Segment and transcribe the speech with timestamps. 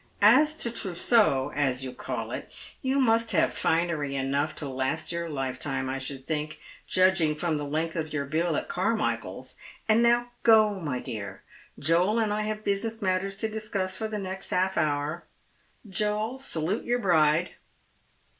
[0.23, 2.51] As to trousseau, as you call it,
[2.81, 7.65] you must have finery enough to last your lifetime, I should think, judging from the
[7.67, 11.43] length of your bill at Carmichael's; and now go, my dear;
[11.77, 15.25] Joel and I have business matters to discuss for the next half hour.
[15.87, 17.49] Joel, salute your biide."